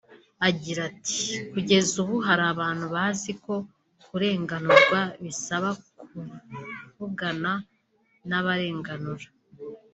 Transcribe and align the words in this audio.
Agira 0.47 0.79
ati 0.91 1.19
"Kugeza 1.51 1.93
ubu 2.03 2.15
hari 2.27 2.43
abantu 2.53 2.85
bazi 2.95 3.31
ko 3.43 3.55
kurenganurwa 4.07 5.01
bisaba 5.23 5.69
kuvugana 6.09 7.51
n’abarenganura 8.29 9.27